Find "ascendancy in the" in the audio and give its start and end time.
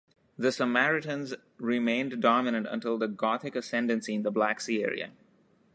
3.55-4.31